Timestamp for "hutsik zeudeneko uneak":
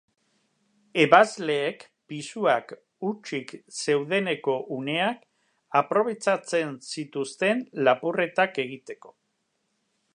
3.07-5.21